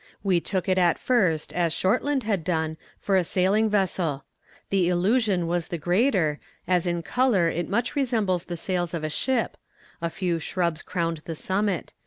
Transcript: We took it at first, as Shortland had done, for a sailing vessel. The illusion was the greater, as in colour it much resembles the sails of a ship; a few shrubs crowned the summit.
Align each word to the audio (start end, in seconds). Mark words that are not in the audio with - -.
We 0.23 0.39
took 0.39 0.67
it 0.67 0.79
at 0.79 0.97
first, 0.97 1.53
as 1.53 1.75
Shortland 1.75 2.23
had 2.23 2.43
done, 2.43 2.77
for 2.97 3.15
a 3.15 3.23
sailing 3.23 3.69
vessel. 3.69 4.25
The 4.71 4.89
illusion 4.89 5.45
was 5.45 5.67
the 5.67 5.77
greater, 5.77 6.39
as 6.67 6.87
in 6.87 7.03
colour 7.03 7.49
it 7.49 7.69
much 7.69 7.95
resembles 7.95 8.45
the 8.45 8.57
sails 8.57 8.95
of 8.95 9.03
a 9.03 9.11
ship; 9.11 9.57
a 10.01 10.09
few 10.09 10.39
shrubs 10.39 10.81
crowned 10.81 11.17
the 11.25 11.35
summit. 11.35 11.93